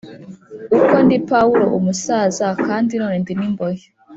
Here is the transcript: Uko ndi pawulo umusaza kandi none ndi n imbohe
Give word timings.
Uko 0.77 0.95
ndi 1.05 1.17
pawulo 1.29 1.65
umusaza 1.77 2.47
kandi 2.65 2.93
none 3.01 3.17
ndi 3.21 3.33
n 3.39 3.41
imbohe 3.47 3.85